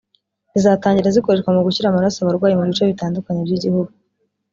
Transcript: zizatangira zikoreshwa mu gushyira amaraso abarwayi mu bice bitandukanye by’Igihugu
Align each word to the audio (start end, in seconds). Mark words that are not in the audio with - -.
zizatangira 0.55 1.13
zikoreshwa 1.15 1.49
mu 1.55 1.61
gushyira 1.67 1.87
amaraso 1.89 2.17
abarwayi 2.19 2.57
mu 2.57 2.65
bice 2.69 2.83
bitandukanye 2.91 3.41
by’Igihugu 3.47 3.91